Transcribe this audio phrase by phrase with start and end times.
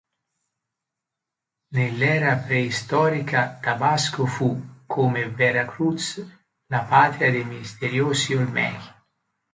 [1.75, 6.25] Nella era preistorica Tabasco fu, come Veracruz,
[6.73, 8.89] la patria dei misteriosi Olmechi.